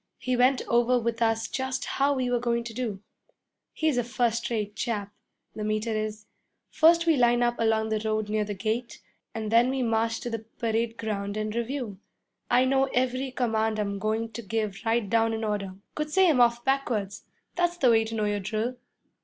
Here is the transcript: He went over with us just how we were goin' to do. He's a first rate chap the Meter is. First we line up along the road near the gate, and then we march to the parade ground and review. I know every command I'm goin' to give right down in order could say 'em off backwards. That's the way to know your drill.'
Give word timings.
He 0.17 0.35
went 0.35 0.63
over 0.67 0.97
with 0.97 1.21
us 1.21 1.47
just 1.47 1.85
how 1.85 2.15
we 2.15 2.27
were 2.31 2.39
goin' 2.39 2.63
to 2.63 2.73
do. 2.73 3.03
He's 3.71 3.99
a 3.99 4.03
first 4.03 4.49
rate 4.49 4.75
chap 4.75 5.13
the 5.53 5.63
Meter 5.63 5.95
is. 5.95 6.25
First 6.71 7.05
we 7.05 7.15
line 7.15 7.43
up 7.43 7.59
along 7.59 7.89
the 7.89 8.01
road 8.03 8.27
near 8.27 8.43
the 8.43 8.55
gate, 8.55 8.99
and 9.35 9.51
then 9.51 9.69
we 9.69 9.83
march 9.83 10.19
to 10.21 10.29
the 10.31 10.39
parade 10.39 10.97
ground 10.97 11.37
and 11.37 11.53
review. 11.53 11.99
I 12.49 12.65
know 12.65 12.85
every 12.95 13.29
command 13.29 13.77
I'm 13.77 13.99
goin' 13.99 14.31
to 14.31 14.41
give 14.41 14.81
right 14.87 15.07
down 15.07 15.35
in 15.35 15.43
order 15.43 15.75
could 15.93 16.09
say 16.09 16.27
'em 16.27 16.41
off 16.41 16.65
backwards. 16.65 17.25
That's 17.53 17.77
the 17.77 17.91
way 17.91 18.03
to 18.05 18.15
know 18.15 18.25
your 18.25 18.39
drill.' 18.39 18.77